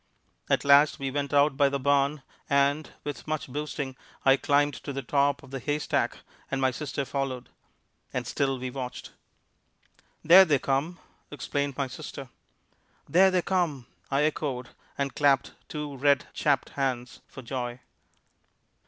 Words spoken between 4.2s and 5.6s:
I climbed to the top of the